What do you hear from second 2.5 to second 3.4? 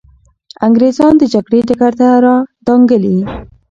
دانګلي.